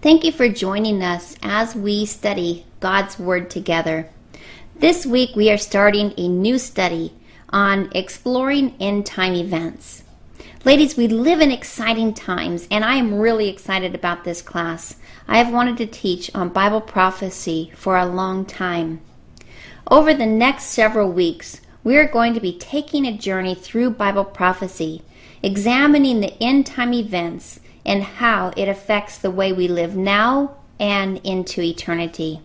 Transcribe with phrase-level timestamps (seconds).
[0.00, 4.08] Thank you for joining us as we study God's Word together.
[4.76, 7.14] This week we are starting a new study
[7.48, 10.04] on exploring end time events.
[10.64, 14.94] Ladies, we live in exciting times, and I am really excited about this class.
[15.26, 19.00] I have wanted to teach on Bible prophecy for a long time.
[19.90, 24.24] Over the next several weeks, we are going to be taking a journey through Bible
[24.24, 25.02] prophecy,
[25.42, 31.18] examining the end time events and how it affects the way we live now and
[31.24, 32.40] into eternity.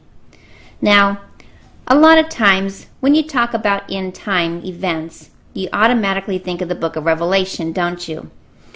[0.81, 1.21] Now,
[1.87, 6.69] a lot of times when you talk about end time events, you automatically think of
[6.69, 8.31] the book of Revelation, don't you?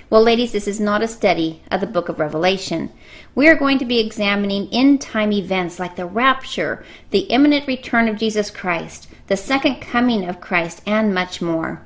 [0.10, 2.92] Well, ladies, this is not a study of the book of Revelation.
[3.36, 8.08] We are going to be examining end time events like the rapture, the imminent return
[8.08, 11.82] of Jesus Christ, the second coming of Christ, and much more.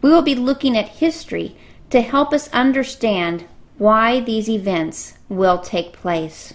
[0.00, 1.56] We will be looking at history
[1.90, 3.46] to help us understand
[3.78, 6.54] why these events will take place.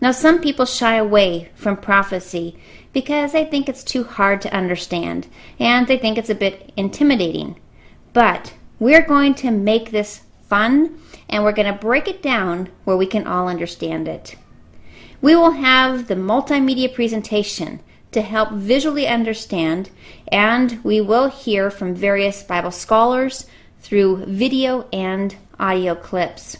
[0.00, 2.58] Now, some people shy away from prophecy
[2.92, 5.28] because they think it's too hard to understand
[5.58, 7.58] and they think it's a bit intimidating.
[8.12, 12.96] But we're going to make this fun and we're going to break it down where
[12.96, 14.36] we can all understand it.
[15.20, 19.88] We will have the multimedia presentation to help visually understand,
[20.28, 23.46] and we will hear from various Bible scholars
[23.82, 26.56] through video and audio clips.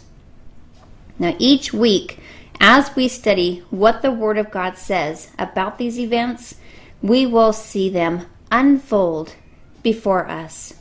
[1.17, 2.19] Now, each week,
[2.59, 6.55] as we study what the Word of God says about these events,
[7.01, 9.35] we will see them unfold
[9.81, 10.73] before us.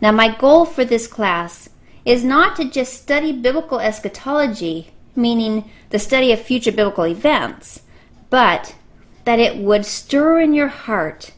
[0.00, 1.68] Now, my goal for this class
[2.04, 7.82] is not to just study biblical eschatology, meaning the study of future biblical events,
[8.30, 8.74] but
[9.24, 11.32] that it would stir in your heart,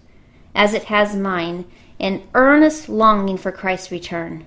[0.55, 1.67] as it has mine,
[2.05, 4.45] an earnest longing for Christ's return.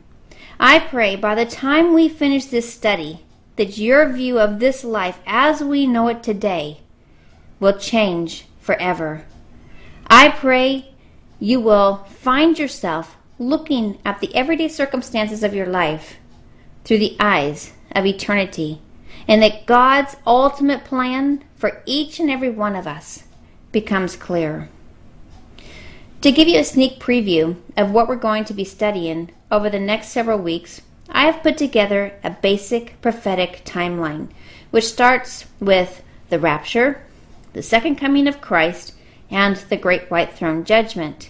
[0.60, 5.20] I pray by the time we finish this study, that your view of this life
[5.26, 6.82] as we know it today
[7.60, 9.26] will change forever.
[10.06, 10.94] I pray
[11.40, 16.18] you will find yourself looking at the everyday circumstances of your life
[16.86, 18.84] through the eyes of eternity,
[19.28, 23.24] and that God's ultimate plan for each and every one of us
[23.72, 24.70] becomes clear.
[26.22, 29.80] To give you a sneak preview of what we're going to be studying over the
[29.80, 34.30] next several weeks, I have put together a basic prophetic timeline,
[34.72, 37.04] which starts with the rapture,
[37.54, 38.96] the second coming of Christ,
[39.30, 41.30] and the great white throne judgment.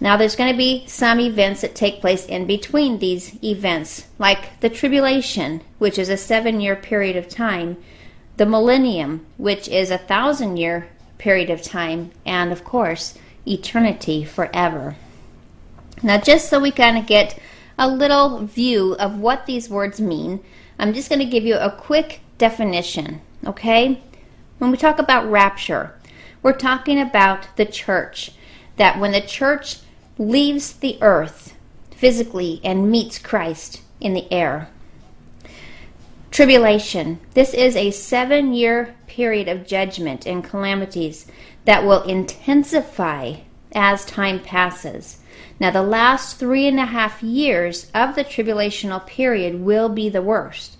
[0.00, 4.60] Now, there's going to be some events that take place in between these events, like
[4.60, 7.76] the tribulation, which is a seven year period of time,
[8.38, 13.16] the millennium, which is a thousand year period of time, and of course,
[13.46, 14.96] eternity forever.
[16.02, 17.38] Now, just so we kind of get
[17.78, 20.40] a little view of what these words mean,
[20.78, 24.02] I'm just going to give you a quick definition, okay?
[24.58, 25.94] When we talk about rapture,
[26.42, 28.32] we're talking about the church,
[28.76, 29.78] that when the church
[30.18, 31.56] leaves the earth
[31.90, 34.68] physically and meets Christ in the air.
[36.30, 37.20] Tribulation.
[37.34, 41.26] This is a seven year period of judgment and calamities
[41.64, 43.36] that will intensify
[43.74, 45.18] as time passes.
[45.58, 50.22] Now, the last three and a half years of the tribulational period will be the
[50.22, 50.76] worst.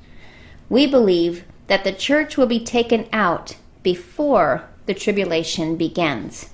[0.68, 6.50] We believe that the church will be taken out before the tribulation begins.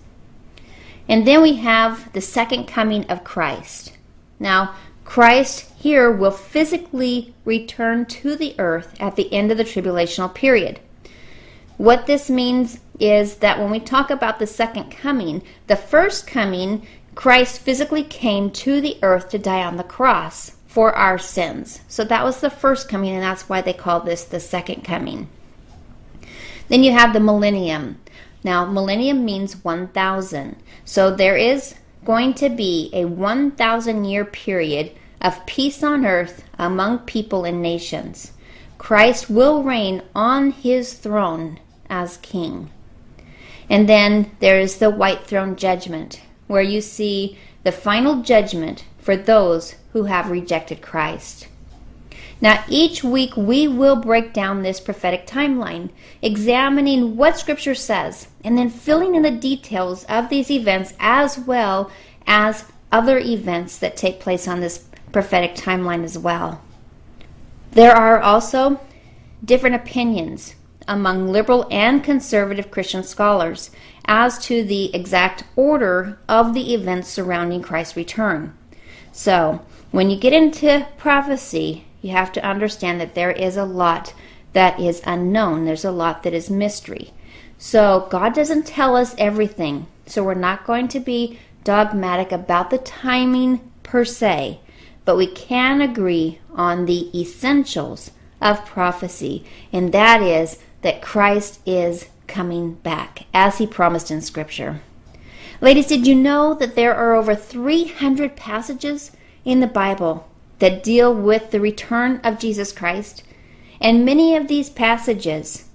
[1.09, 3.97] And then we have the second coming of Christ.
[4.39, 4.75] Now,
[5.05, 10.79] Christ here will physically return to the earth at the end of the tribulational period.
[11.77, 16.87] What this means is that when we talk about the second coming, the first coming
[17.15, 21.81] Christ physically came to the earth to die on the cross for our sins.
[21.89, 25.29] So that was the first coming, and that's why they call this the second coming.
[26.69, 28.01] Then you have the millennium.
[28.45, 30.57] Now, millennium means 1,000.
[30.85, 31.75] So there is
[32.05, 38.33] going to be a 1,000 year period of peace on earth among people and nations.
[38.79, 41.61] Christ will reign on his throne
[41.91, 42.71] as king.
[43.71, 49.17] And then there is the white throne judgment where you see the final judgment for
[49.17, 51.47] those who have rejected Christ.
[52.41, 55.91] Now, each week we will break down this prophetic timeline,
[56.21, 61.93] examining what Scripture says, and then filling in the details of these events as well
[62.27, 66.61] as other events that take place on this prophetic timeline as well.
[67.73, 68.81] There are also
[69.45, 70.55] different opinions
[70.91, 73.71] among liberal and conservative Christian scholars
[74.05, 78.53] as to the exact order of the events surrounding Christ's return.
[79.13, 84.15] So, when you get into prophecy, you have to understand that there is a lot
[84.53, 85.65] that is unknown.
[85.65, 87.13] There's a lot that is mystery.
[87.59, 89.87] So God doesn't tell us everything.
[90.07, 94.61] So we're not going to be dogmatic about the timing per se,
[95.05, 98.11] but we can agree on the essentials
[98.41, 104.81] of prophecy, and that is that Christ is coming back, as he promised in Scripture.
[105.61, 109.11] Ladies, did you know that there are over 300 passages
[109.45, 110.29] in the Bible
[110.59, 113.23] that deal with the return of Jesus Christ?
[113.81, 115.67] And many of these passages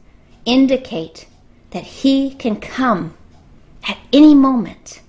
[0.46, 1.28] indicate
[1.72, 3.16] that he can come
[3.88, 5.02] at any moment.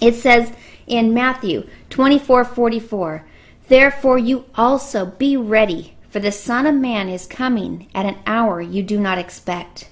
[0.00, 0.52] It says
[0.86, 3.24] in Matthew 24 44,
[3.68, 8.58] Therefore you also be ready, for the Son of Man is coming at an hour
[8.62, 9.90] you do not expect.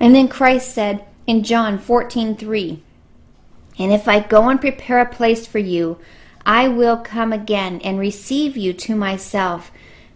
[0.00, 2.82] And then Christ said in John 14 3,
[3.78, 5.98] And if I go and prepare a place for you,
[6.46, 9.70] I will come again and receive you to myself,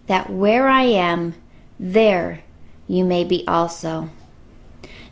[0.07, 1.35] that where I am,
[1.79, 2.43] there
[2.89, 4.09] you may be also.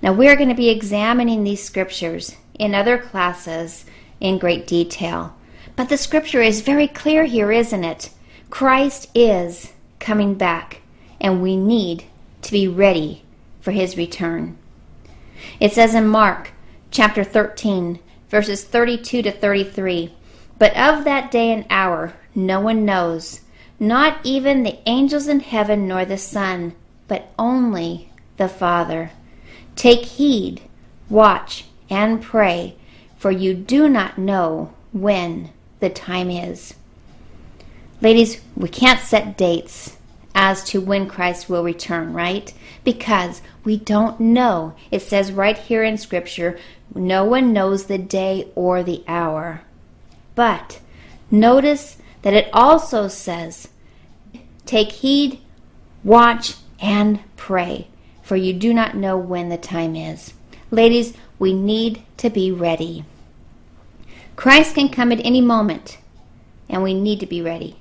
[0.01, 3.85] Now, we're going to be examining these scriptures in other classes
[4.21, 5.37] in great detail.
[5.77, 8.09] But the scripture is very clear here, isn't it?
[8.49, 10.83] Christ is coming back,
[11.21, 12.05] and we need
[12.43, 13.23] to be ready
[13.61, 14.57] for his return.
[15.61, 16.53] It says in Mark
[16.91, 17.99] chapter 13,
[18.29, 20.15] verses 32 to 33
[20.59, 23.41] But of that day and hour no one knows,
[23.81, 26.75] not even the angels in heaven nor the Son,
[27.07, 29.11] but only the Father.
[29.77, 30.63] Take heed,
[31.09, 32.77] watch, and pray,
[33.17, 36.75] for you do not know when the time is.
[38.01, 39.97] Ladies, we can't set dates
[40.35, 42.53] as to when Christ will return, right?
[42.85, 44.75] Because we don't know.
[44.91, 46.59] It says right here in Scripture,
[46.95, 49.63] no one knows the day or the hour.
[50.35, 50.81] But
[51.31, 53.69] notice that it also says,
[54.65, 55.41] take heed,
[56.05, 57.89] watch, and pray
[58.29, 60.35] for you do not know when the time is.
[60.71, 63.03] Ladies, we need to be ready.
[64.37, 65.97] Christ can come at any moment,
[66.69, 67.78] and we need to be ready.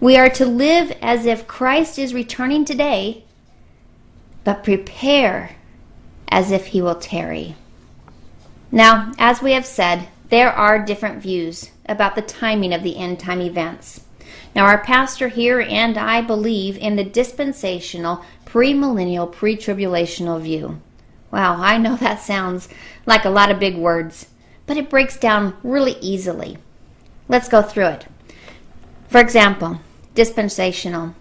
[0.00, 3.24] We are to live as if Christ is returning today,
[4.44, 5.56] but prepare
[6.28, 7.56] as if he will tarry.
[8.70, 13.18] Now, as we have said, there are different views about the timing of the end
[13.18, 14.02] time events.
[14.54, 20.80] Now, our pastor here and I believe in the dispensational premillennial, pre tribulational view.
[21.32, 22.68] Wow, I know that sounds
[23.04, 24.28] like a lot of big words,
[24.64, 26.58] but it breaks down really easily.
[27.26, 28.06] Let's go through it.
[29.08, 29.80] For example,
[30.18, 31.14] dispensational.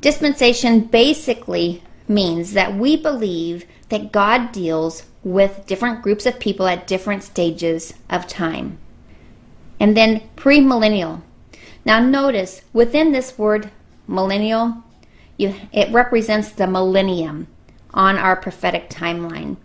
[0.00, 6.86] Dispensation basically means that we believe that God deals with different groups of people at
[6.86, 8.78] different stages of time.
[9.80, 11.22] And then premillennial.
[11.84, 13.72] Now, notice within this word
[14.06, 14.84] millennial,
[15.36, 17.48] you, it represents the millennium
[17.92, 19.56] on our prophetic timeline.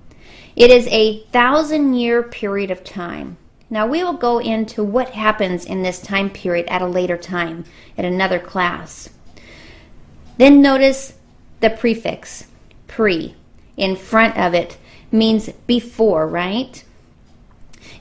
[0.55, 3.37] It is a thousand year period of time.
[3.71, 7.63] Now, we will go into what happens in this time period at a later time,
[7.97, 9.09] at another class.
[10.37, 11.13] Then notice
[11.61, 12.47] the prefix,
[12.87, 13.35] pre,
[13.77, 14.77] in front of it
[15.09, 16.83] means before, right?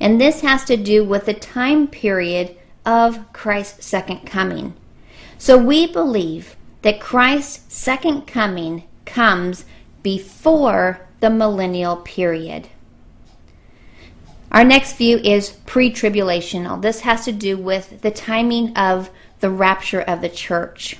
[0.01, 4.75] And this has to do with the time period of Christ's second coming.
[5.39, 9.65] So we believe that Christ's second coming comes
[10.03, 12.69] before the millennial period.
[14.51, 16.83] Our next view is pre tribulational.
[16.83, 20.97] This has to do with the timing of the rapture of the church.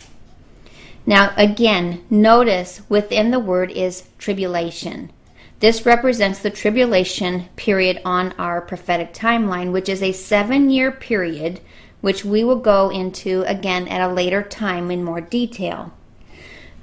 [1.05, 5.11] Now, again, notice within the word is tribulation.
[5.59, 11.61] This represents the tribulation period on our prophetic timeline, which is a seven year period
[12.01, 15.93] which we will go into again at a later time in more detail.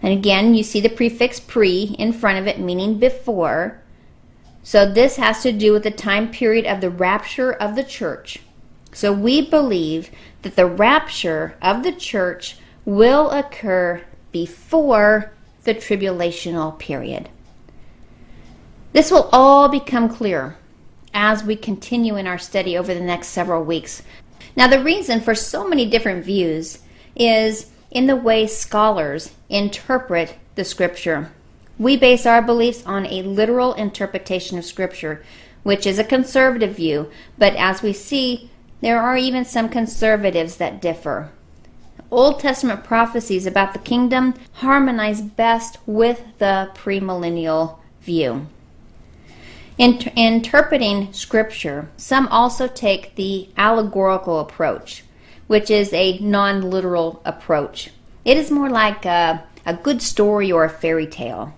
[0.01, 3.81] And again, you see the prefix pre in front of it, meaning before.
[4.67, 8.39] So this has to do with the time period of the rapture of the church.
[8.91, 14.01] So we believe that the rapture of the church will occur
[14.33, 15.31] before
[15.63, 17.29] the tribulational period.
[18.91, 20.57] This will all become clear
[21.13, 24.03] as we continue in our study over the next several weeks.
[24.57, 26.79] Now, the reason for so many different views
[27.15, 31.31] is in the way scholars interpret the scripture.
[31.79, 35.23] We base our beliefs on a literal interpretation of scripture,
[35.63, 38.49] which is a conservative view, but as we see,
[38.81, 41.31] there are even some conservatives that differ.
[42.09, 48.47] Old Testament prophecies about the kingdom harmonize best with the premillennial view.
[49.77, 55.03] In interpreting scripture, some also take the allegorical approach,
[55.45, 57.91] which is a non literal approach.
[58.25, 61.53] It is more like a, a good story or a fairy tale.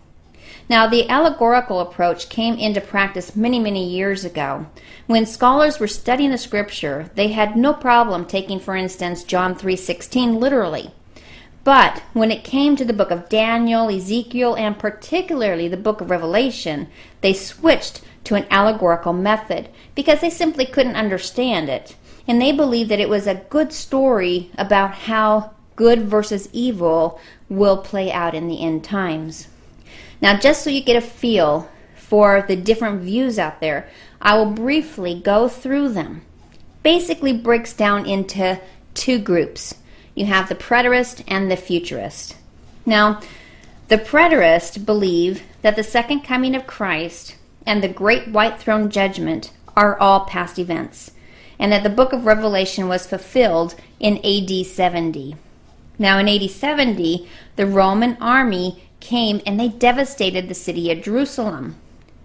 [0.69, 4.67] Now, the allegorical approach came into practice many, many years ago.
[5.07, 10.39] When scholars were studying the scripture, they had no problem taking, for instance, John 3:16
[10.39, 10.91] literally.
[11.63, 16.11] But when it came to the book of Daniel, Ezekiel, and particularly the book of
[16.11, 16.88] Revelation,
[17.21, 21.95] they switched to an allegorical method because they simply couldn't understand it.
[22.27, 27.77] And they believed that it was a good story about how good versus evil will
[27.77, 29.47] play out in the end times.
[30.21, 33.89] Now, just so you get a feel for the different views out there,
[34.21, 36.23] I will briefly go through them.
[36.83, 38.59] Basically, breaks down into
[38.93, 39.75] two groups.
[40.15, 42.35] You have the preterist and the futurist.
[42.85, 43.21] Now,
[43.88, 47.35] the preterists believe that the second coming of Christ
[47.65, 51.11] and the great white throne judgment are all past events,
[51.57, 55.35] and that the book of Revelation was fulfilled in AD 70.
[55.97, 61.75] Now, in AD 70, the Roman army came and they devastated the city of Jerusalem.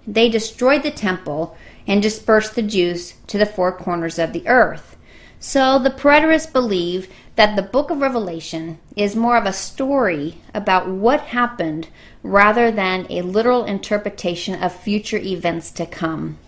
[0.07, 4.97] They destroyed the temple and dispersed the Jews to the four corners of the earth.
[5.40, 10.88] So the preterists believe that the book of Revelation is more of a story about
[10.88, 11.88] what happened
[12.23, 16.38] rather than a literal interpretation of future events to come.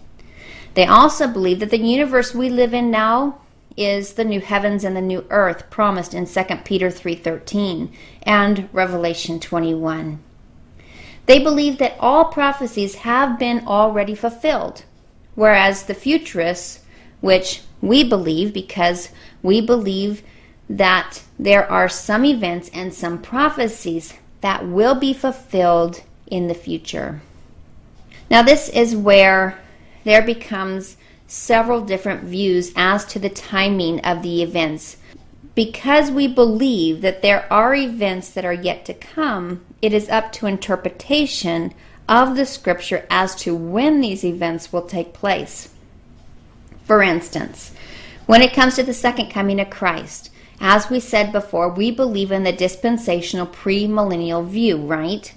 [0.74, 3.40] They also believe that the universe we live in now
[3.76, 7.90] is the new heavens and the new earth promised in 2 Peter 3:13
[8.22, 10.18] and Revelation 21.
[11.26, 14.84] They believe that all prophecies have been already fulfilled,
[15.34, 16.80] whereas the futurists,
[17.20, 19.10] which we believe because
[19.42, 20.22] we believe
[20.68, 27.20] that there are some events and some prophecies that will be fulfilled in the future.
[28.30, 29.58] Now, this is where
[30.04, 34.96] there becomes several different views as to the timing of the events.
[35.54, 40.32] Because we believe that there are events that are yet to come, it is up
[40.32, 41.72] to interpretation
[42.08, 45.70] of the scripture as to when these events will take place.
[46.84, 47.72] For instance,
[48.26, 50.30] when it comes to the second coming of Christ,
[50.60, 55.34] as we said before, we believe in the dispensational premillennial view, right?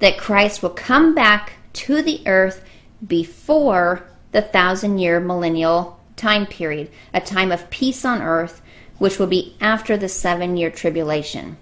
[0.00, 2.64] That Christ will come back to the earth
[3.06, 8.60] before the thousand year millennial time period, a time of peace on earth,
[8.98, 11.56] which will be after the seven year tribulation.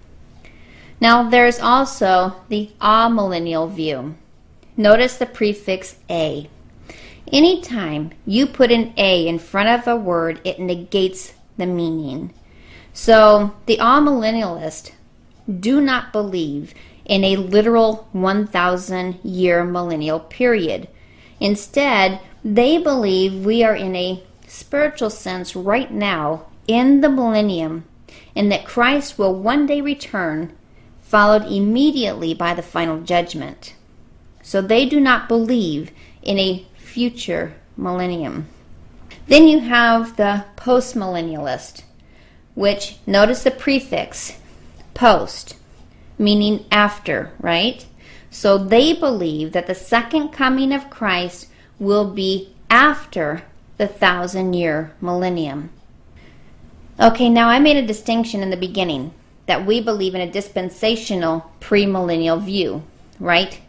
[0.99, 4.15] Now, there's also the amillennial view.
[4.75, 6.49] Notice the prefix a.
[7.31, 12.33] Anytime you put an a in front of a word, it negates the meaning.
[12.91, 14.91] So the amillennialists
[15.47, 16.73] do not believe
[17.05, 20.89] in a literal 1,000 year millennial period.
[21.39, 27.85] Instead, they believe we are in a spiritual sense right now in the millennium
[28.35, 30.55] and that Christ will one day return,
[31.01, 33.73] followed immediately by the final judgment.
[34.43, 38.47] So they do not believe in a future millennium.
[39.27, 41.81] Then you have the postmillennialist
[42.53, 44.39] which notice the prefix
[44.93, 45.57] post,
[46.19, 47.85] meaning after, right?
[48.29, 51.47] So they believe that the second coming of Christ
[51.79, 53.43] will be after
[53.77, 55.69] the thousand year millennium.
[56.99, 59.13] Okay, now I made a distinction in the beginning
[59.47, 62.83] that we believe in a dispensational premillennial view,
[63.19, 63.59] right?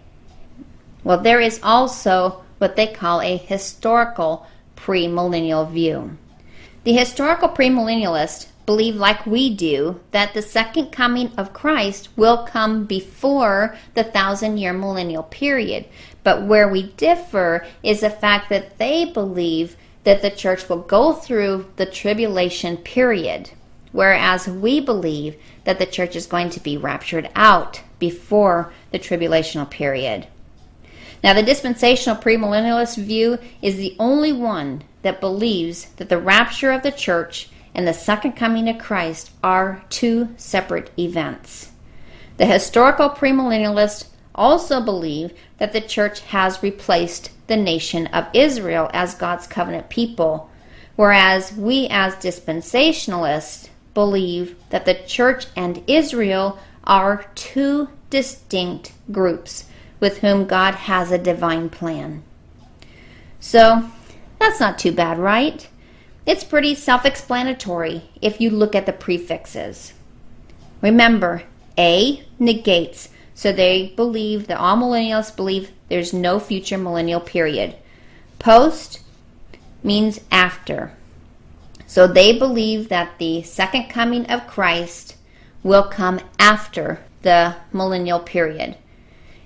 [1.03, 4.47] Well, there is also what they call a historical
[4.77, 6.17] premillennial view.
[6.85, 12.85] The historical premillennialist believe, like we do, that the second coming of Christ will come
[12.85, 15.87] before the thousand year millennial period.
[16.27, 21.13] But where we differ is the fact that they believe that the church will go
[21.13, 23.51] through the tribulation period,
[23.93, 29.71] whereas we believe that the church is going to be raptured out before the tribulational
[29.71, 30.27] period.
[31.23, 36.83] Now, the dispensational premillennialist view is the only one that believes that the rapture of
[36.83, 41.71] the church and the second coming of Christ are two separate events.
[42.39, 49.15] The historical premillennialists also believe that the church has replaced the nation of Israel as
[49.15, 50.51] God's covenant people,
[50.95, 59.65] whereas we as dispensationalists believe that the church and Israel are two distinct groups
[59.99, 62.23] with whom God has a divine plan.
[63.41, 63.91] So,
[64.39, 65.69] that's not too bad, right?
[66.27, 69.93] It's pretty self explanatory if you look at the prefixes.
[70.83, 71.45] Remember,
[71.79, 77.77] A negates, so they believe, that amillennials believe there's no future millennial period.
[78.39, 79.01] Post
[79.83, 80.95] means after.
[81.87, 85.17] So they believe that the second coming of Christ
[85.63, 88.79] will come after the millennial period.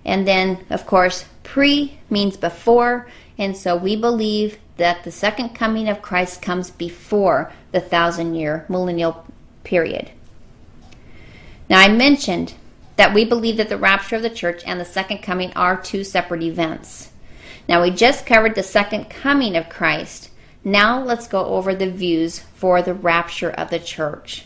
[0.05, 5.89] And then, of course, pre means before, and so we believe that the second coming
[5.89, 9.27] of Christ comes before the thousand year millennial
[9.65, 10.13] period.
[11.69, 12.55] Now, I mentioned
[13.01, 16.05] that we believe that the rapture of the church and the second coming are two
[16.05, 17.11] separate events.
[17.67, 20.29] Now, we just covered the second coming of Christ.
[20.65, 24.45] Now, let's go over the views for the rapture of the church.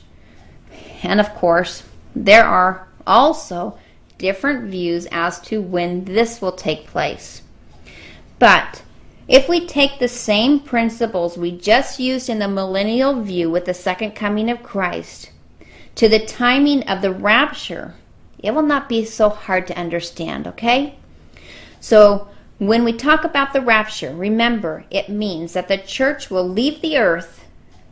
[1.02, 1.82] And of course,
[2.14, 3.76] there are also
[4.18, 7.42] different views as to when this will take place.
[8.38, 8.84] But
[9.26, 13.74] if we take the same principles we just used in the millennial view with the
[13.74, 15.32] second coming of Christ
[15.96, 17.94] to the timing of the rapture,
[18.44, 20.96] it will not be so hard to understand, okay?
[21.80, 26.80] So, when we talk about the rapture, remember it means that the church will leave
[26.80, 27.44] the earth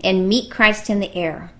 [0.05, 1.53] and meet Christ in the air.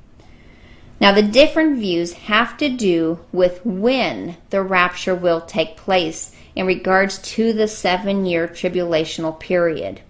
[1.01, 6.67] Now, the different views have to do with when the rapture will take place in
[6.67, 10.01] regards to the seven year tribulational period.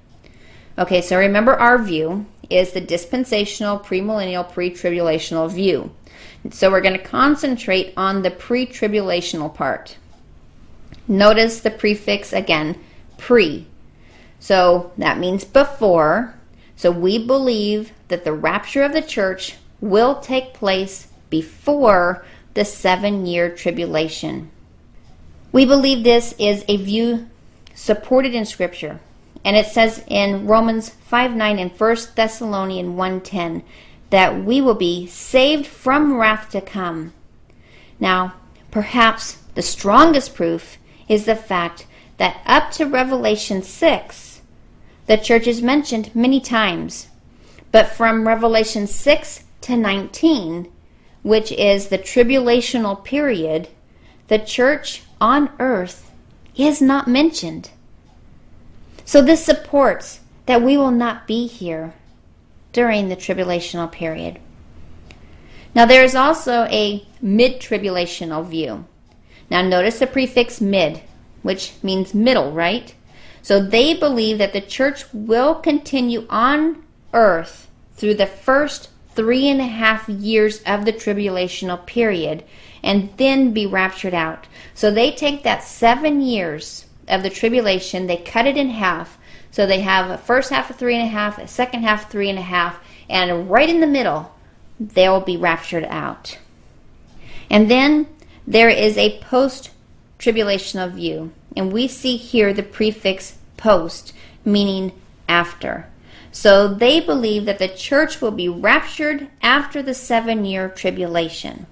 [0.77, 5.93] Okay, so remember our view is the dispensational, premillennial, pre tribulational view.
[6.51, 9.97] So we're going to concentrate on the pre tribulational part.
[11.07, 12.79] Notice the prefix again,
[13.19, 13.67] pre.
[14.41, 16.35] So that means before.
[16.75, 23.25] So we believe that the rapture of the church will take place before the seven
[23.25, 24.51] year tribulation.
[25.53, 27.29] We believe this is a view
[27.75, 29.01] supported in Scripture.
[29.45, 33.63] And it says in Romans 5 9 and 1 Thessalonians 1 10
[34.13, 37.15] that we will be saved from wrath to come.
[37.99, 38.35] Now,
[38.71, 40.77] perhaps the strongest proof
[41.09, 41.87] is the fact
[42.19, 44.43] that up to Revelation 6,
[45.07, 47.09] the church is mentioned many times.
[47.71, 50.71] But from Revelation 6 to 19,
[51.23, 53.69] which is the tribulational period,
[54.29, 56.11] the church on earth
[56.55, 57.71] is not mentioned.
[59.07, 61.95] So this supports that we will not be here
[62.73, 64.39] during the tribulational period.
[65.75, 68.85] Now, there is also a mid tribulational view.
[69.51, 71.03] Now, notice the prefix mid,
[71.43, 72.95] which means middle, right?
[73.43, 79.61] So they believe that the church will continue on earth through the first three and
[79.61, 82.45] a half years of the tribulational period
[82.83, 84.47] and then be raptured out.
[84.75, 89.19] So they take that seven years of the tribulation, they cut it in half.
[89.53, 92.31] So they have a first half of three and a half, a second half three
[92.31, 94.35] and a half, and right in the middle,
[94.81, 96.39] they'll be raptured out.
[97.51, 98.09] And then
[98.47, 99.71] there is a post
[100.19, 104.93] tribulational view, and we see here the prefix post, meaning
[105.29, 105.87] after.
[106.33, 111.67] So they believe that the church will be raptured after the seven year tribulation.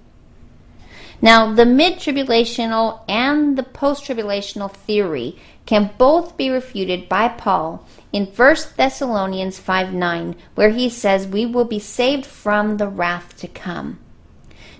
[1.22, 7.86] Now, the mid tribulational and the post tribulational theory can both be refuted by Paul
[8.12, 13.36] in 1 Thessalonians 5 9, where he says, We will be saved from the wrath
[13.38, 13.98] to come.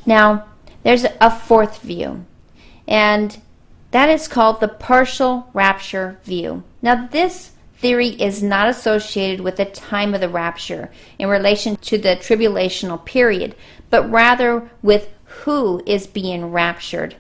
[0.04, 0.46] Now,
[0.82, 2.24] there's a fourth view,
[2.88, 3.40] and
[3.90, 6.64] that is called the partial rapture view.
[6.80, 11.98] Now, this theory is not associated with the time of the rapture in relation to
[11.98, 13.54] the tribulational period,
[13.88, 15.08] but rather with
[15.44, 17.16] who is being raptured.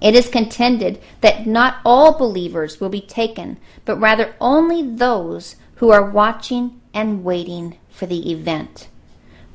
[0.00, 5.90] It is contended that not all believers will be taken, but rather only those who
[5.90, 8.88] are watching and waiting for the event.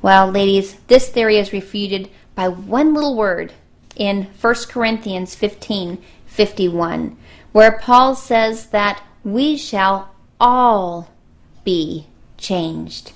[0.02, 3.52] Well, ladies, this theory is refuted by one little word
[3.96, 7.16] in 1 Corinthians 15 51,
[7.52, 11.10] where Paul says that we shall all
[11.64, 12.06] be
[12.36, 13.12] changed.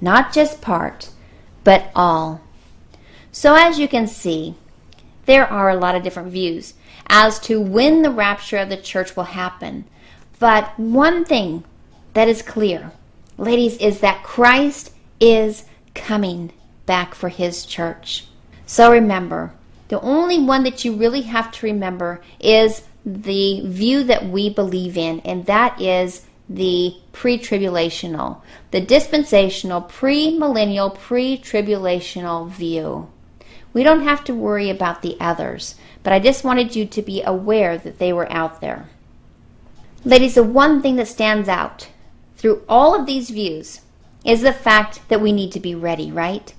[0.00, 1.10] Not just part,
[1.64, 2.40] but all.
[3.30, 4.56] So, as you can see,
[5.26, 6.74] there are a lot of different views
[7.08, 9.84] as to when the rapture of the church will happen.
[10.38, 11.64] But one thing
[12.14, 12.92] that is clear,
[13.38, 16.52] ladies, is that Christ is coming
[16.86, 18.26] back for his church.
[18.66, 19.52] So remember,
[19.88, 24.96] the only one that you really have to remember is the view that we believe
[24.96, 33.08] in, and that is the pre tribulational, the dispensational, pre millennial, pre tribulational view.
[33.72, 37.22] We don't have to worry about the others, but I just wanted you to be
[37.22, 38.88] aware that they were out there.
[40.04, 41.88] Ladies, the one thing that stands out
[42.36, 43.80] through all of these views
[44.24, 46.54] is the fact that we need to be ready, right?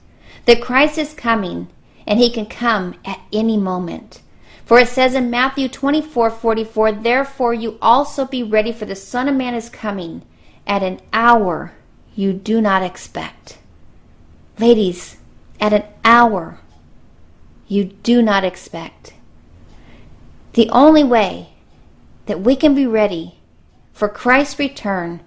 [0.46, 1.68] That Christ is coming
[2.08, 4.22] and he can come at any moment.
[4.66, 9.28] For it says in Matthew 24 44, Therefore you also be ready, for the Son
[9.28, 10.24] of Man is coming
[10.66, 11.74] at an hour
[12.16, 13.58] you do not expect.
[14.60, 15.18] Ladies,
[15.60, 16.60] at an hour
[17.74, 19.14] you do not expect.
[20.54, 21.50] The only way
[22.28, 23.40] that we can be ready
[23.92, 25.22] for Christ's return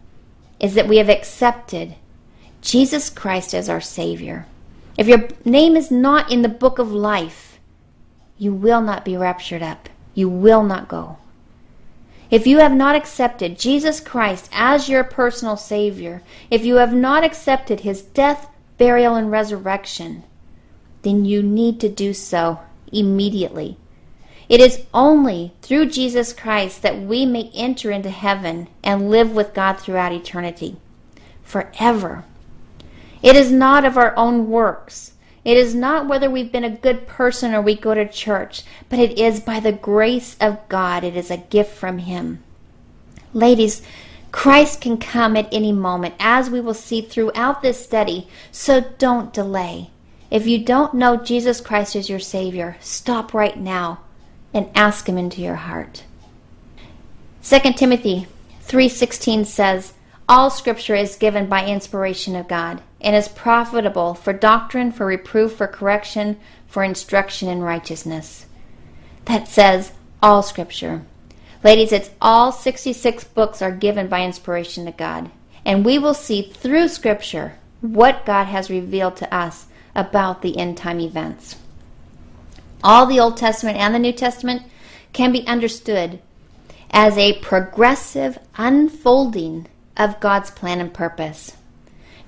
[0.60, 1.96] is that we have accepted
[2.62, 4.46] Jesus Christ as our Savior.
[4.96, 7.58] If your name is not in the book of life,
[8.38, 9.88] you will not be raptured up.
[10.14, 11.18] You will not go.
[12.30, 17.24] If you have not accepted Jesus Christ as your personal Savior, if you have not
[17.24, 20.22] accepted His death, burial, and resurrection,
[21.06, 22.58] then you need to do so
[22.92, 23.76] immediately.
[24.48, 29.54] It is only through Jesus Christ that we may enter into heaven and live with
[29.54, 30.76] God throughout eternity,
[31.44, 32.24] forever.
[33.22, 35.12] It is not of our own works.
[35.44, 38.98] It is not whether we've been a good person or we go to church, but
[38.98, 41.04] it is by the grace of God.
[41.04, 42.42] It is a gift from Him.
[43.32, 43.80] Ladies,
[44.32, 49.32] Christ can come at any moment, as we will see throughout this study, so don't
[49.32, 49.90] delay.
[50.30, 54.00] If you don't know Jesus Christ as your Savior, stop right now
[54.52, 56.02] and ask him into your heart.
[57.42, 58.26] 2 Timothy
[58.62, 59.92] 3:16 says,
[60.28, 65.52] "All scripture is given by inspiration of God and is profitable for doctrine, for reproof,
[65.52, 66.36] for correction,
[66.66, 68.46] for instruction in righteousness."
[69.26, 71.02] That says all scripture.
[71.62, 75.30] Ladies, it's all 66 books are given by inspiration to God,
[75.64, 80.76] and we will see through scripture what God has revealed to us about the end
[80.76, 81.56] time events.
[82.84, 84.62] All the Old Testament and the New Testament
[85.12, 86.20] can be understood
[86.90, 91.56] as a progressive unfolding of God's plan and purpose.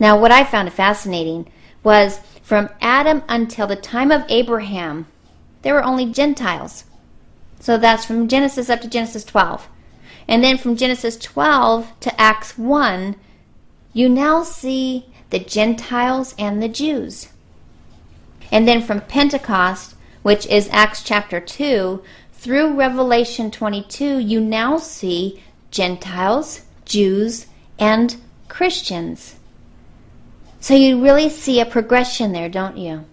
[0.00, 1.50] Now, what I found fascinating
[1.85, 5.07] was from Adam until the time of Abraham,
[5.62, 6.85] there were only Gentiles.
[7.61, 9.68] So that's from Genesis up to Genesis 12.
[10.26, 13.16] And then from Genesis 12 to Acts 1,
[13.92, 17.28] you now see the Gentiles and the Jews.
[18.50, 25.42] And then from Pentecost which is Acts chapter 2, through Revelation 22, you now see
[25.70, 27.46] Gentiles, Jews,
[27.78, 28.16] and
[28.48, 29.37] Christians.
[30.61, 33.04] So you really see a progression there, don't you?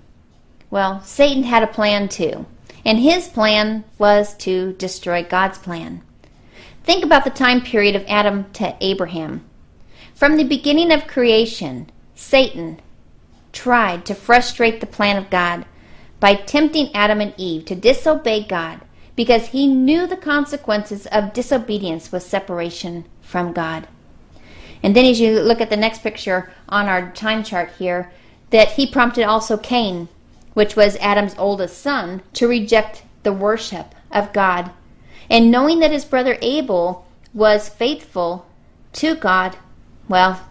[0.69, 2.47] Well, Satan had a plan too,
[2.83, 6.01] and his plan was to destroy God's plan.
[6.83, 9.45] Think about the time period of Adam to Abraham.
[10.13, 12.81] From the beginning of creation, Satan
[13.55, 15.65] tried to frustrate the plan of God
[16.19, 18.81] by tempting Adam and Eve to disobey God
[19.15, 23.87] because he knew the consequences of disobedience was separation from God.
[24.83, 28.11] And then, as you look at the next picture on our time chart here,
[28.51, 30.09] that he prompted also Cain,
[30.53, 34.71] which was Adam's oldest son, to reject the worship of God.
[35.29, 38.45] And knowing that his brother Abel was faithful
[38.93, 39.57] to God,
[40.07, 40.47] well,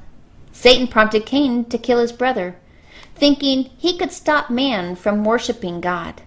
[0.53, 2.57] Satan prompted Cain to kill his brother
[3.15, 6.23] thinking he could stop man from worshiping God.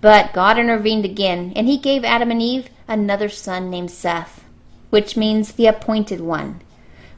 [0.00, 4.44] But God intervened again, and he gave Adam and Eve another son named Seth,
[4.88, 6.62] which means the appointed one,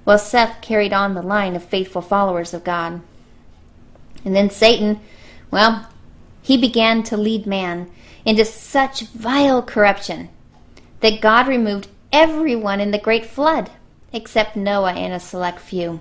[0.04, 3.00] while Seth carried on the line of faithful followers of God.
[4.24, 5.00] And then Satan,
[5.50, 5.88] well,
[6.42, 7.90] he began to lead man
[8.24, 10.28] into such vile corruption
[11.00, 13.70] that God removed everyone in the great flood
[14.12, 16.00] except Noah and a select few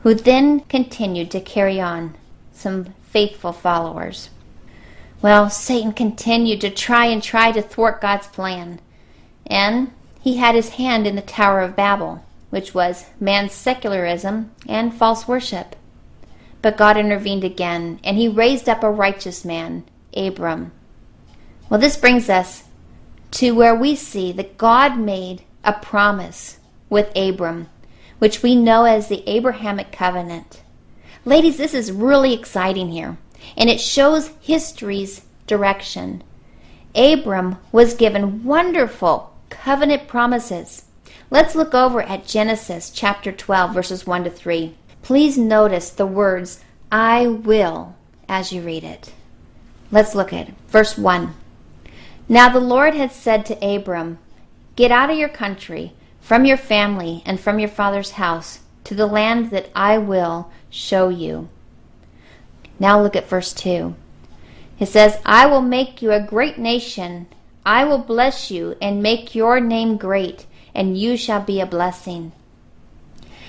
[0.00, 2.14] who then continued to carry on
[2.52, 4.30] some faithful followers.
[5.20, 8.80] Well, Satan continued to try and try to thwart God's plan,
[9.46, 14.94] and he had his hand in the Tower of Babel, which was man's secularism and
[14.94, 15.74] false worship.
[16.62, 19.84] But God intervened again, and he raised up a righteous man,
[20.16, 20.72] Abram.
[21.68, 22.64] Well, this brings us
[23.32, 26.58] to where we see that God made a promise
[26.88, 27.68] with Abram
[28.18, 30.62] which we know as the Abrahamic covenant.
[31.24, 33.18] Ladies, this is really exciting here,
[33.56, 36.22] and it shows history's direction.
[36.94, 40.84] Abram was given wonderful covenant promises.
[41.30, 44.74] Let's look over at Genesis chapter 12, verses 1 to 3.
[45.02, 47.94] Please notice the words, I will,
[48.28, 49.12] as you read it.
[49.90, 50.54] Let's look at it.
[50.68, 51.34] Verse 1.
[52.28, 54.18] Now the Lord had said to Abram,
[54.76, 55.92] Get out of your country
[56.28, 61.08] from your family and from your father's house to the land that I will show
[61.08, 61.48] you.
[62.78, 63.94] Now look at verse 2.
[64.78, 67.28] It says, I will make you a great nation.
[67.64, 72.32] I will bless you and make your name great, and you shall be a blessing.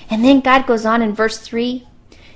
[0.10, 1.86] And then God goes on in verse 3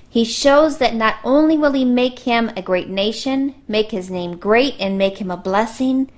[0.09, 4.37] he shows that not only will he make him a great nation, make his name
[4.37, 6.11] great, and make him a blessing,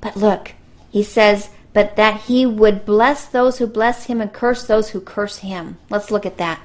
[0.00, 0.52] but look,
[0.90, 5.00] he says but that he would bless those who bless him and curse those who
[5.00, 5.76] curse him.
[5.90, 6.60] Let's look at that.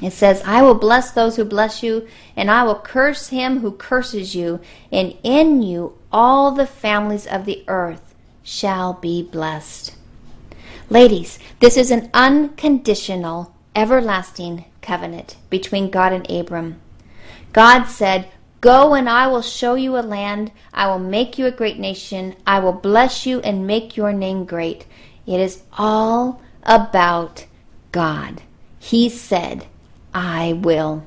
[0.00, 3.72] It says, I will bless those who bless you, and I will curse him who
[3.72, 9.94] curses you, and in you all the families of the earth shall be blessed.
[10.88, 16.80] Ladies, this is an unconditional, everlasting covenant between God and Abram.
[17.52, 18.28] God said,
[18.62, 20.52] Go and I will show you a land.
[20.72, 22.36] I will make you a great nation.
[22.46, 24.86] I will bless you and make your name great.
[25.26, 27.46] It is all about
[27.90, 28.40] God.
[28.78, 29.66] He said,
[30.14, 31.04] I will.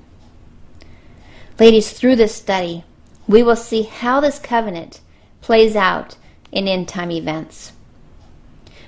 [1.57, 2.83] Ladies, through this study,
[3.25, 4.99] we will see how this covenant
[5.39, 6.17] plays out
[6.51, 7.71] in end time events.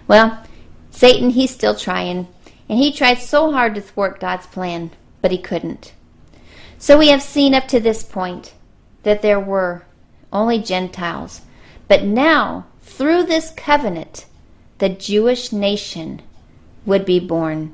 [0.09, 0.43] Well,
[0.91, 2.27] Satan, he's still trying,
[2.67, 5.93] and he tried so hard to thwart God's plan, but he couldn't.
[6.77, 8.53] So we have seen up to this point
[9.07, 9.83] that there were
[10.33, 11.39] only Gentiles,
[11.87, 14.25] but now, through this covenant,
[14.79, 16.21] the Jewish nation
[16.85, 17.73] would be born.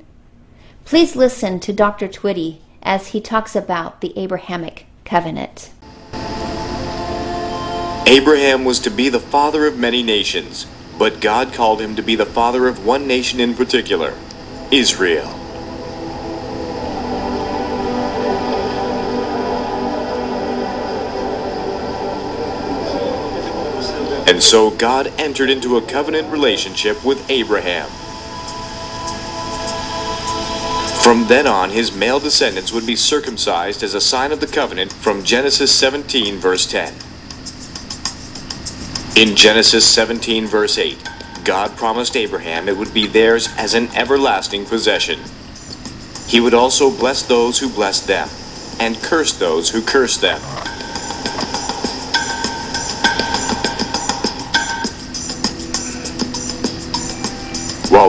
[0.86, 2.08] Please listen to Dr.
[2.08, 5.72] Twitty as he talks about the Abrahamic covenant.
[8.06, 10.67] Abraham was to be the father of many nations,
[11.00, 14.13] but God called him to be the father of one nation in particular
[14.72, 15.43] Israel.
[24.26, 27.90] And so God entered into a covenant relationship with Abraham.
[31.04, 34.94] From then on, his male descendants would be circumcised as a sign of the covenant
[34.94, 36.94] from Genesis 17, verse 10.
[39.18, 40.98] In Genesis 17, verse 8,
[41.44, 45.20] God promised Abraham it would be theirs as an everlasting possession.
[46.26, 48.30] He would also bless those who blessed them,
[48.80, 50.40] and curse those who cursed them.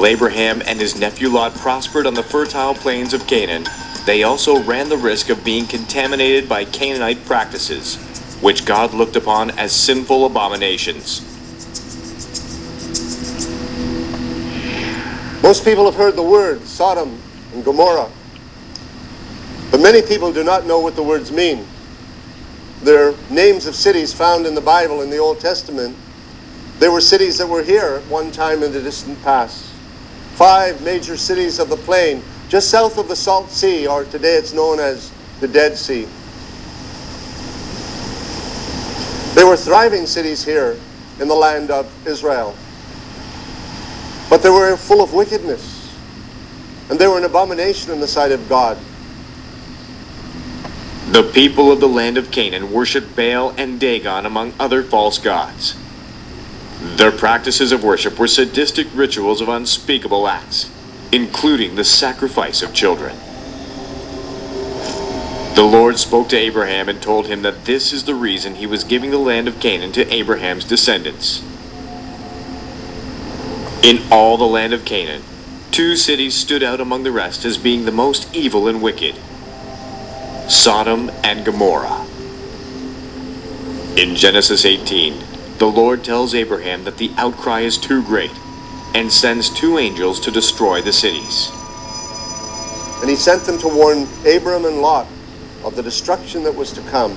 [0.05, 3.65] While Abraham and his nephew Lot prospered on the fertile plains of Canaan,
[4.05, 7.97] they also ran the risk of being contaminated by Canaanite practices,
[8.43, 11.23] which God looked upon as sinful abominations.
[15.43, 17.19] Most people have heard the words Sodom
[17.55, 18.11] and Gomorrah,
[19.71, 21.67] but many people do not know what the words mean.
[22.83, 25.97] They're names of cities found in the Bible in the Old Testament.
[26.79, 29.64] They were cities that were here at one time in the distant past
[30.35, 34.53] five major cities of the plain, just south of the Salt Sea, or today it's
[34.53, 36.07] known as the Dead Sea.
[39.35, 40.79] They were thriving cities here
[41.21, 42.57] in the land of Israel.
[44.29, 45.95] But they were full of wickedness,
[46.91, 48.77] and they were an abomination in the sight of God.
[51.11, 55.77] The people of the land of Canaan worshiped Baal and Dagon among other false gods.
[56.97, 60.71] Their practices of worship were sadistic rituals of unspeakable acts,
[61.11, 63.17] including the sacrifice of children.
[65.55, 68.85] The Lord spoke to Abraham and told him that this is the reason he was
[68.85, 71.43] giving the land of Canaan to Abraham's descendants.
[73.83, 75.23] In all the land of Canaan,
[75.73, 79.17] two cities stood out among the rest as being the most evil and wicked
[80.49, 82.07] Sodom and Gomorrah.
[83.97, 85.34] In Genesis 18,
[85.65, 88.31] the Lord tells Abraham that the outcry is too great
[88.95, 91.51] and sends two angels to destroy the cities.
[93.01, 95.07] And he sent them to warn Abram and Lot
[95.65, 97.17] of the destruction that was to come.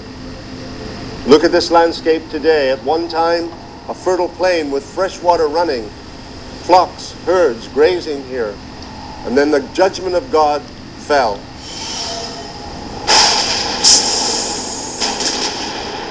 [1.27, 2.69] Look at this landscape today.
[2.71, 3.51] At one time,
[3.89, 5.89] a fertile plain with fresh water running,
[6.63, 8.55] flocks, herds grazing here.
[9.25, 11.35] And then the judgment of God fell.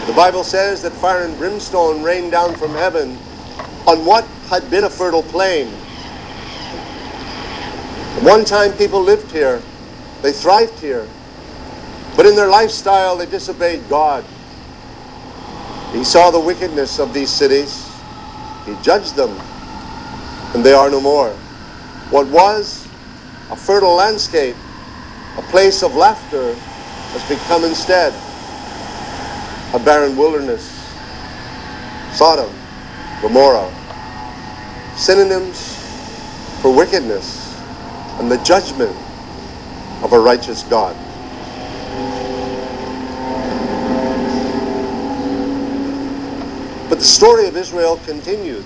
[0.06, 3.18] The Bible says that fire and brimstone rained down from heaven
[3.88, 5.66] on what had been a fertile plain.
[8.22, 9.60] One time, people lived here,
[10.22, 11.08] they thrived here,
[12.16, 14.24] but in their lifestyle, they disobeyed God.
[15.90, 17.90] He saw the wickedness of these cities,
[18.64, 19.36] He judged them,
[20.54, 21.30] and they are no more.
[22.10, 22.86] What was
[23.50, 24.54] a fertile landscape,
[25.36, 28.14] a place of laughter, has become instead
[29.76, 30.64] a barren wilderness.
[32.14, 32.50] Sodom,
[33.20, 33.70] Gomorrah,
[34.96, 35.76] synonyms
[36.62, 37.54] for wickedness
[38.18, 38.96] and the judgment
[40.02, 40.96] of a righteous God.
[46.88, 48.64] But the story of Israel continued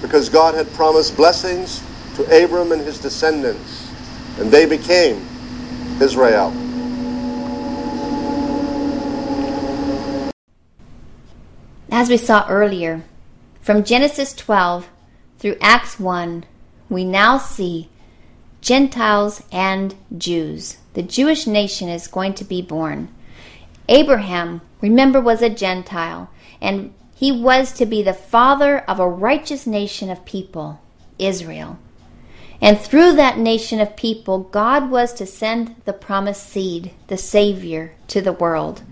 [0.00, 1.82] because God had promised blessings
[2.14, 3.90] to Abram and his descendants,
[4.38, 5.26] and they became
[6.00, 6.52] Israel.
[11.92, 13.02] As we saw earlier,
[13.60, 14.88] from Genesis 12
[15.40, 16.44] through Acts 1,
[16.88, 17.88] we now see
[18.60, 20.76] Gentiles and Jews.
[20.94, 23.08] The Jewish nation is going to be born.
[23.88, 29.66] Abraham, remember, was a Gentile, and he was to be the father of a righteous
[29.66, 30.80] nation of people,
[31.18, 31.76] Israel.
[32.60, 37.94] And through that nation of people, God was to send the promised seed, the Savior,
[38.08, 38.82] to the world.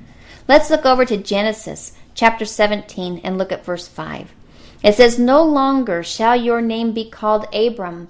[0.49, 4.35] Let's look over to Genesis chapter 17 and look at verse 5.
[4.83, 8.09] It says, No longer shall your name be called Abram,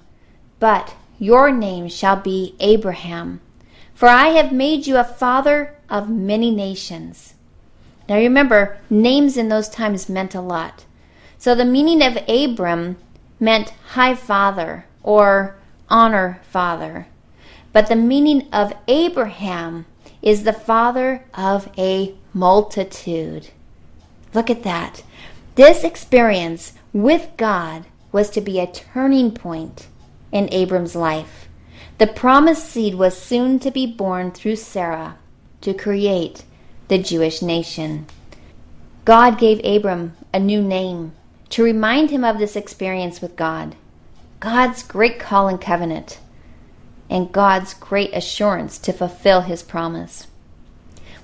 [0.59, 3.39] but your name shall be Abraham.
[3.93, 7.35] For I have made you a father of many nations.
[8.07, 10.85] Now remember, names in those times meant a lot.
[11.37, 12.97] So the meaning of Abram
[13.39, 15.55] meant high father or
[15.87, 17.05] honor father.
[17.71, 19.85] But the meaning of Abraham
[20.23, 23.49] is the father of a multitude.
[24.33, 25.03] Look at that.
[25.55, 29.87] This experience with God was to be a turning point
[30.31, 31.47] in Abram's life.
[31.97, 35.17] The promised seed was soon to be born through Sarah
[35.61, 36.45] to create
[36.87, 38.07] the Jewish nation.
[39.05, 41.13] God gave Abram a new name
[41.49, 43.75] to remind him of this experience with God.
[44.39, 46.19] God's great call and covenant,
[47.09, 50.27] and God's great assurance to fulfill his promise.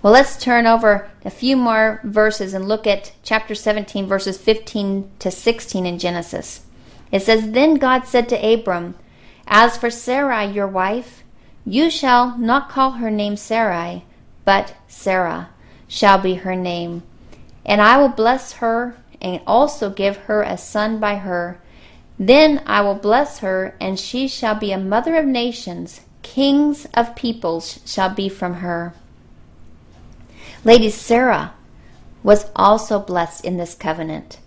[0.05, 5.09] Well, let's turn over a few more verses and look at chapter 17, verses 15
[5.17, 6.63] to 16 in Genesis.
[7.11, 8.93] It says, Then God said to Abram,
[9.47, 11.23] As for Sarai, your wife,
[11.65, 14.05] you shall not call her name Sarai,
[14.43, 15.49] but Sarah
[15.87, 17.01] shall be her name.
[17.65, 21.59] And I will bless her, and also give her a son by her.
[22.19, 26.01] Then I will bless her, and she shall be a mother of nations.
[26.21, 28.93] Kings of peoples shall be from her.
[30.65, 31.54] Lady Sarah
[32.23, 34.39] was also blessed in this covenant.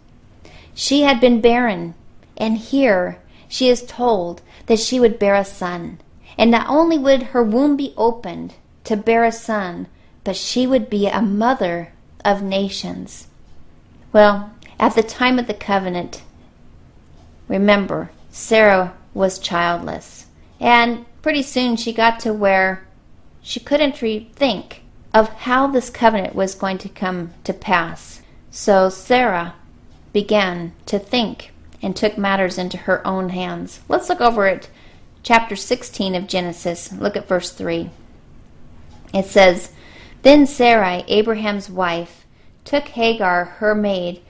[0.74, 1.94] She had been barren,
[2.36, 6.00] and here she is told that she would bear a son.
[6.36, 8.54] And not only would her womb be opened
[8.84, 9.86] to bear a son,
[10.24, 11.92] but she would be a mother
[12.24, 13.28] of nations.
[14.12, 16.22] Well, at the time of the covenant,
[17.48, 20.26] Remember, Sarah was childless.
[20.60, 22.86] And pretty soon she got to where
[23.40, 24.82] she couldn't think
[25.14, 28.22] of how this covenant was going to come to pass.
[28.50, 29.54] So Sarah
[30.12, 33.80] began to think and took matters into her own hands.
[33.88, 34.68] Let's look over at
[35.22, 36.92] chapter 16 of Genesis.
[36.92, 37.90] Look at verse 3.
[39.14, 39.72] It says,
[40.22, 42.26] Then Sarai, Abraham's wife,
[42.64, 44.20] took Hagar, her maid,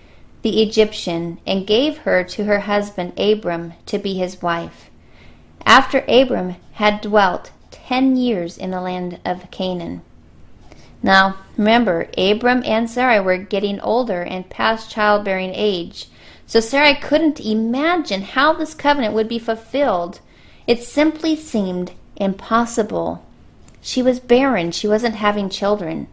[0.42, 4.90] the Egyptian, and gave her to her husband Abram to be his wife.
[5.66, 10.02] After Abram had dwelt ten years in the land of Canaan.
[11.02, 16.08] Now, remember, Abram and Sarai were getting older and past childbearing age,
[16.46, 20.20] so Sarai couldn't imagine how this covenant would be fulfilled.
[20.66, 23.24] It simply seemed impossible.
[23.80, 26.08] She was barren, she wasn't having children.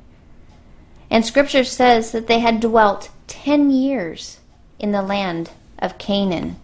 [1.10, 4.40] And Scripture says that they had dwelt ten years
[4.78, 6.58] in the land of Canaan.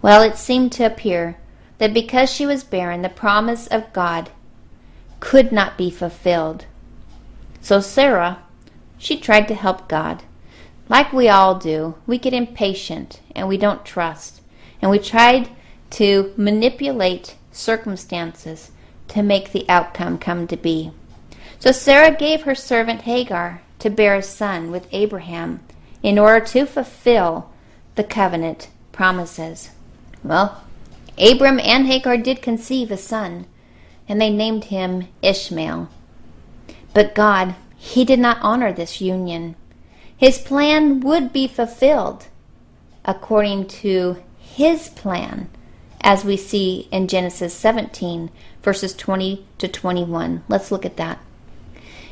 [0.00, 1.36] Well, it seemed to appear
[1.78, 4.30] that because she was barren, the promise of God
[5.20, 6.66] could not be fulfilled.
[7.64, 8.42] So Sarah,
[8.98, 10.22] she tried to help God.
[10.90, 14.42] Like we all do, we get impatient and we don't trust.
[14.82, 15.48] And we tried
[15.92, 18.70] to manipulate circumstances
[19.08, 20.92] to make the outcome come to be.
[21.58, 25.60] So Sarah gave her servant Hagar to bear a son with Abraham
[26.02, 27.50] in order to fulfill
[27.94, 29.70] the covenant promises.
[30.22, 30.62] Well,
[31.16, 33.46] Abram and Hagar did conceive a son,
[34.06, 35.88] and they named him Ishmael.
[36.94, 39.56] But God, He did not honor this union.
[40.16, 42.28] His plan would be fulfilled
[43.04, 45.50] according to His plan,
[46.00, 48.30] as we see in Genesis 17,
[48.62, 50.44] verses 20 to 21.
[50.48, 51.18] Let's look at that.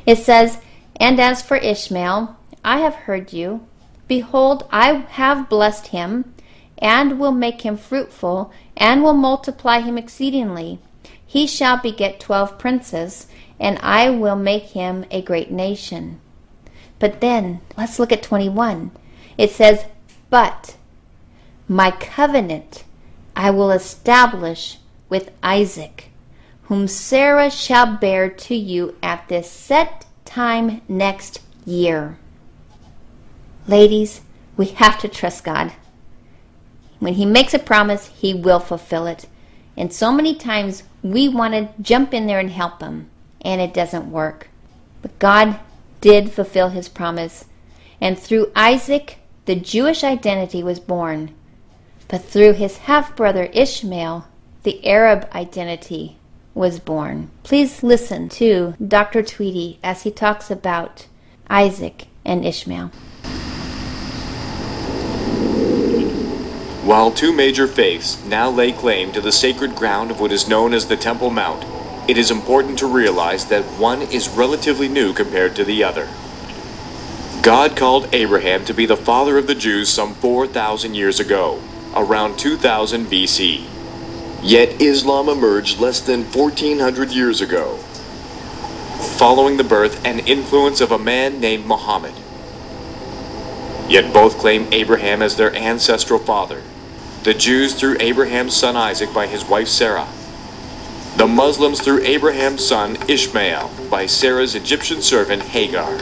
[0.05, 0.59] It says,
[0.97, 3.65] And as for Ishmael, I have heard you
[4.07, 6.33] Behold, I have blessed him,
[6.77, 10.79] and will make him fruitful, and will multiply him exceedingly.
[11.25, 13.27] He shall beget twelve princes,
[13.63, 16.19] and I will make him a great nation.
[16.99, 18.91] But then, let's look at 21.
[19.37, 19.85] It says,
[20.29, 20.75] But
[21.67, 22.83] my covenant
[23.35, 26.09] I will establish with Isaac,
[26.63, 32.17] whom Sarah shall bear to you at this set time next year.
[33.65, 34.21] Ladies,
[34.57, 35.71] we have to trust God.
[36.99, 39.25] When He makes a promise, He will fulfill it.
[39.77, 43.09] And so many times we want to jump in there and help Him,
[43.43, 44.49] and it doesn't work.
[45.01, 45.59] But God
[46.01, 47.45] did fulfill His promise.
[47.99, 51.33] And through Isaac, the Jewish identity was born.
[52.07, 54.27] But through his half brother Ishmael,
[54.63, 56.17] the Arab identity
[56.53, 57.31] was born.
[57.43, 59.23] Please listen to Dr.
[59.23, 61.07] Tweedy as he talks about
[61.49, 62.89] Isaac and Ishmael.
[66.85, 70.73] While two major faiths now lay claim to the sacred ground of what is known
[70.73, 71.65] as the Temple Mount,
[72.07, 76.09] it is important to realize that one is relatively new compared to the other.
[77.41, 81.61] God called Abraham to be the father of the Jews some 4,000 years ago,
[81.95, 83.65] around 2000 BC.
[84.41, 87.77] Yet Islam emerged less than 1400 years ago,
[89.17, 92.13] following the birth and influence of a man named Muhammad.
[93.87, 96.61] Yet both claim Abraham as their ancestral father.
[97.23, 100.07] The Jews through Abraham's son Isaac by his wife Sarah.
[101.15, 105.95] The Muslims through Abraham's son Ishmael by Sarah's Egyptian servant Hagar.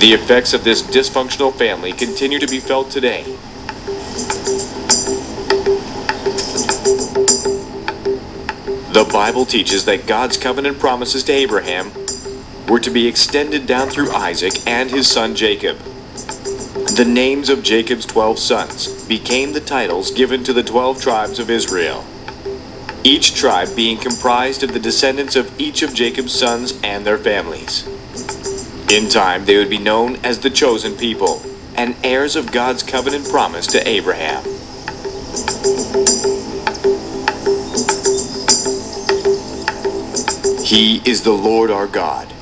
[0.00, 3.24] The effects of this dysfunctional family continue to be felt today.
[8.92, 11.90] The Bible teaches that God's covenant promises to Abraham
[12.68, 15.78] were to be extended down through Isaac and his son Jacob.
[15.78, 21.50] The names of Jacob's twelve sons became the titles given to the twelve tribes of
[21.50, 22.04] Israel,
[23.04, 27.86] each tribe being comprised of the descendants of each of Jacob's sons and their families.
[28.90, 31.42] In time, they would be known as the chosen people
[31.76, 34.42] and heirs of God's covenant promise to Abraham.
[40.64, 42.32] He is the Lord our God.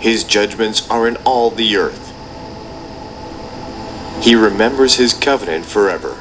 [0.00, 2.08] His judgments are in all the earth.
[4.24, 6.18] He remembers his covenant forever,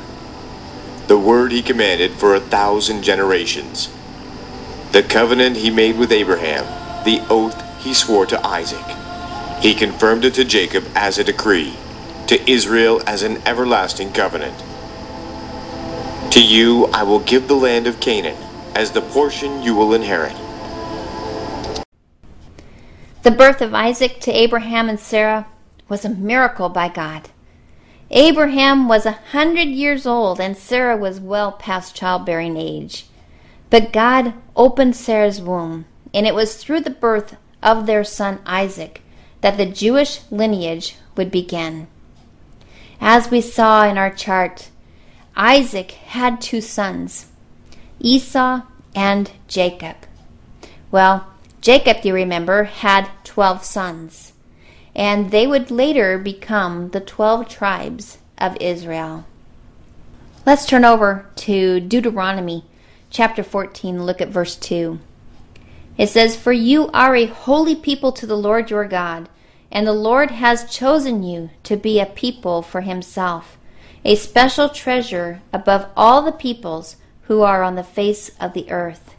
[1.10, 3.92] the word he commanded for a thousand generations,
[4.92, 6.64] the covenant he made with Abraham,
[7.04, 8.86] the oath he swore to Isaac.
[9.60, 11.74] He confirmed it to Jacob as a decree,
[12.28, 14.56] to Israel as an everlasting covenant.
[16.32, 18.38] To you I will give the land of Canaan
[18.76, 20.36] as the portion you will inherit.
[23.24, 25.48] The birth of Isaac to Abraham and Sarah
[25.88, 27.30] was a miracle by God.
[28.12, 33.06] Abraham was a hundred years old and Sarah was well past childbearing age.
[33.70, 39.04] But God opened Sarah's womb, and it was through the birth of their son Isaac
[39.42, 41.88] that the Jewish lineage would begin.
[43.00, 44.70] As we saw in our chart,
[45.36, 47.28] Isaac had two sons,
[48.00, 48.62] Esau
[48.96, 49.96] and Jacob.
[50.92, 51.28] Well,
[51.62, 54.29] Jacob, you remember, had 12 sons,
[54.96, 59.26] and they would later become the 12 tribes of Israel.
[60.46, 62.66] Let's turn over to Deuteronomy
[63.10, 65.00] chapter 14, look at verse 2.
[65.98, 69.28] It says, For you are a holy people to the Lord your God,
[69.72, 73.58] and the Lord has chosen you to be a people for himself,
[74.06, 79.14] a special treasure above all the peoples who are on the face of the earth.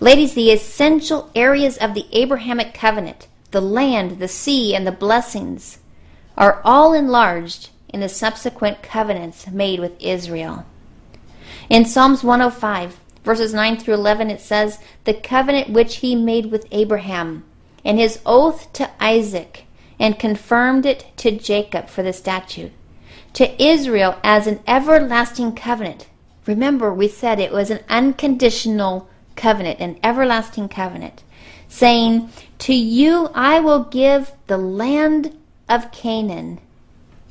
[0.00, 5.78] Ladies, the essential areas of the Abrahamic covenant, the land, the seed, and the blessings,
[6.36, 10.66] are all enlarged in the subsequent covenants made with Israel.
[11.68, 16.66] In Psalms 105, verses 9 through 11, it says, The covenant which he made with
[16.72, 17.44] Abraham,
[17.84, 19.64] and his oath to Isaac,
[19.98, 22.72] and confirmed it to Jacob for the statute,
[23.34, 26.08] to Israel as an everlasting covenant.
[26.46, 31.22] Remember, we said it was an unconditional covenant, an everlasting covenant,
[31.68, 32.30] saying,
[32.62, 35.36] To you I will give the land
[35.68, 36.60] of Canaan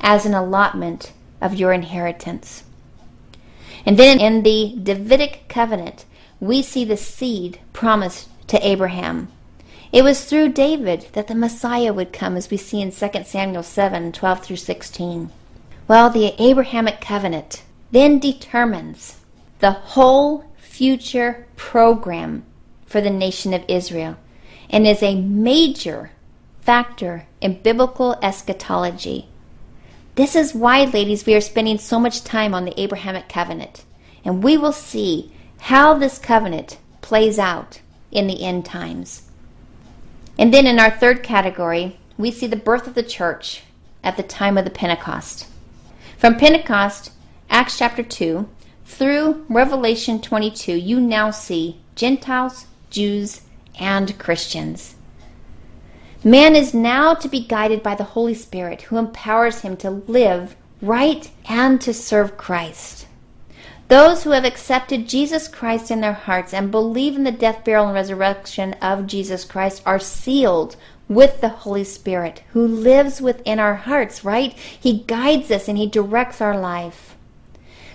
[0.02, 2.66] as an allotment of your inheritance.
[3.86, 6.04] And then in the Davidic covenant,
[6.42, 9.30] we see the seed promised to Abraham.
[9.94, 13.64] It was through David that the Messiah would come, as we see in 2 Samuel
[13.64, 15.30] 7 12 through 16.
[15.88, 19.22] Well, the Abrahamic covenant then determines
[19.60, 22.44] the whole future program
[22.86, 24.18] for the nation of Israel
[24.72, 26.12] and is a major
[26.62, 29.28] factor in biblical eschatology.
[30.16, 33.84] This is why, ladies, we are spending so much time on the Abrahamic covenant,
[34.26, 39.30] and we will see how this covenant plays out in the end times.
[40.38, 43.64] And then in our third category, we see the birth of the church
[44.04, 45.48] at the time of the Pentecost.
[46.18, 47.12] From Pentecost,
[47.50, 48.48] Acts chapter 2,
[48.86, 53.42] through Revelation 22, you now see Gentiles, Jews,
[53.80, 54.96] and Christians.
[56.24, 60.56] Man is now to be guided by the Holy Spirit, who empowers him to live
[60.82, 63.08] right and to serve Christ.
[63.88, 67.88] Those who have accepted Jesus Christ in their hearts and believe in the death, burial,
[67.88, 70.78] and resurrection of Jesus Christ are sealed
[71.10, 74.54] with the Holy Spirit, who lives within our hearts, right?
[74.54, 77.18] He guides us and He directs our life.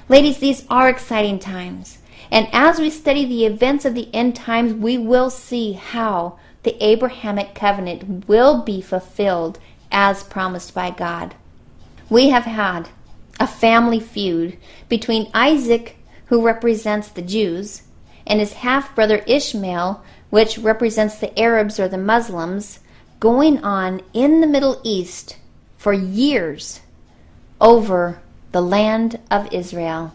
[0.08, 1.95] Ladies, these are exciting times.
[2.30, 6.82] And as we study the events of the end times, we will see how the
[6.84, 9.58] Abrahamic covenant will be fulfilled
[9.92, 11.34] as promised by God.
[12.10, 12.88] We have had
[13.38, 14.56] a family feud
[14.88, 15.96] between Isaac,
[16.26, 17.82] who represents the Jews,
[18.26, 22.80] and his half brother Ishmael, which represents the Arabs or the Muslims,
[23.20, 25.36] going on in the Middle East
[25.76, 26.80] for years
[27.60, 28.20] over
[28.52, 30.14] the land of Israel.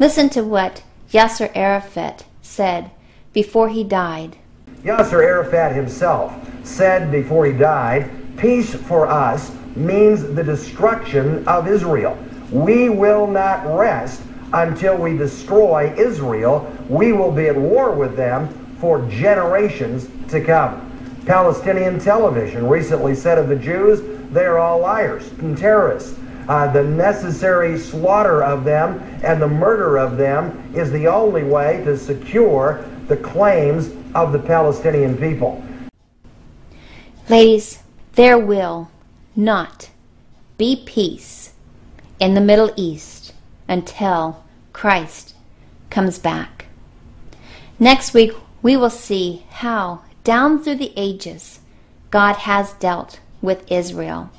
[0.00, 2.92] Listen to what Yasser Arafat said
[3.32, 4.36] before he died.
[4.84, 6.32] Yasser Arafat himself
[6.64, 12.16] said before he died, Peace for us means the destruction of Israel.
[12.52, 14.22] We will not rest
[14.52, 16.72] until we destroy Israel.
[16.88, 18.48] We will be at war with them
[18.80, 20.84] for generations to come.
[21.26, 26.16] Palestinian television recently said of the Jews, they are all liars and terrorists.
[26.48, 31.82] Uh, the necessary slaughter of them and the murder of them is the only way
[31.84, 35.62] to secure the claims of the Palestinian people.
[37.28, 37.82] Ladies,
[38.14, 38.90] there will
[39.36, 39.90] not
[40.56, 41.52] be peace
[42.18, 43.34] in the Middle East
[43.68, 44.42] until
[44.72, 45.34] Christ
[45.90, 46.66] comes back.
[47.78, 48.32] Next week,
[48.62, 51.60] we will see how, down through the ages,
[52.10, 54.30] God has dealt with Israel.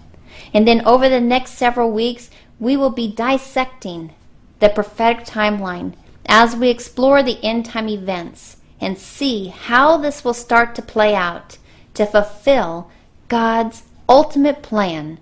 [0.54, 2.30] And then over the next several weeks,
[2.60, 4.14] we will be dissecting
[4.60, 5.94] the prophetic timeline
[6.26, 11.16] as we explore the end time events and see how this will start to play
[11.16, 11.58] out
[11.94, 12.90] to fulfill
[13.28, 15.20] God's ultimate plan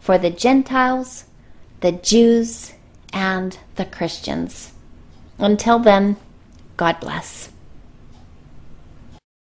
[0.00, 1.24] for the Gentiles,
[1.80, 2.72] the Jews,
[3.12, 4.72] and the Christians.
[5.38, 6.16] Until then,
[6.76, 7.50] God bless.